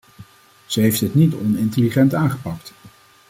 Ze 0.65 0.81
heeft 0.81 0.99
het 1.01 1.13
niet 1.15 1.33
onintelligent 1.33 2.13
aangepakt. 2.15 2.73